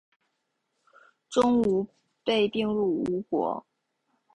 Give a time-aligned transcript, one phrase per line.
[1.29, 1.85] 钟吾
[2.23, 3.63] 被并入吴国。